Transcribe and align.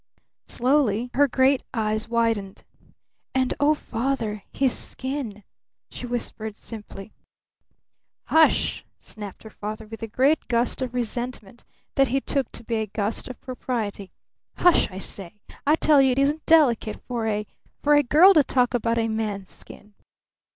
Slowly 0.47 1.11
her 1.13 1.27
great 1.27 1.61
eyes 1.75 2.09
widened. 2.09 2.63
"And 3.35 3.53
oh, 3.59 3.75
Father, 3.75 4.41
his 4.51 4.75
skin!" 4.75 5.43
she 5.91 6.07
whispered 6.07 6.57
simply. 6.57 7.13
"Hush!" 8.23 8.83
snapped 8.97 9.43
her 9.43 9.51
father 9.51 9.85
with 9.85 10.01
a 10.01 10.07
great 10.07 10.47
gust 10.47 10.81
of 10.81 10.95
resentment 10.95 11.63
that 11.93 12.07
he 12.07 12.19
took 12.19 12.51
to 12.53 12.63
be 12.63 12.77
a 12.77 12.87
gust 12.87 13.27
of 13.27 13.39
propriety. 13.39 14.11
"Hush, 14.57 14.89
I 14.89 14.97
say! 14.97 15.35
I 15.67 15.75
tell 15.75 16.01
you 16.01 16.13
it 16.13 16.17
isn't 16.17 16.47
delicate 16.47 16.99
for 17.07 17.27
a 17.27 17.45
for 17.83 17.93
a 17.93 18.01
girl 18.01 18.33
to 18.33 18.43
talk 18.43 18.73
about 18.73 18.97
a 18.97 19.07
man's 19.07 19.51
skin!" 19.51 19.93